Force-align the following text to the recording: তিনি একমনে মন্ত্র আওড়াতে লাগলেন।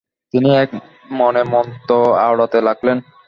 তিনি 0.33 0.49
একমনে 0.63 1.43
মন্ত্র 1.53 1.91
আওড়াতে 2.25 2.59
লাগলেন। 2.67 2.97